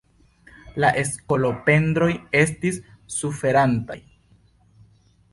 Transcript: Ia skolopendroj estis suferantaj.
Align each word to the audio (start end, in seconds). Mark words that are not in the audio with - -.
Ia 0.87 1.01
skolopendroj 1.09 2.09
estis 2.39 2.79
suferantaj. 3.17 3.99